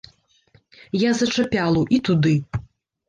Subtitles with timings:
[1.01, 2.35] Я за чапялу, і туды.